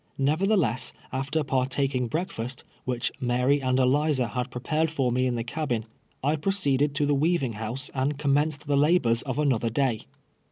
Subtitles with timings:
[0.19, 5.85] Xeverthelcss, after partaking breakfast, wliieli ]Mary and Eliza had prepared for me in the cabin,
[6.23, 10.07] I proceeded to the "weaving house and commenced the labors of another day.